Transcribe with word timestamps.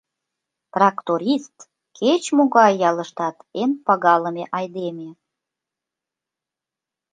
Тракторист— 0.73 1.53
кеч-могай 1.97 2.73
ялыштат 2.89 3.35
эн 3.61 3.71
пагалыме 3.85 4.43
айдеме. 4.57 5.09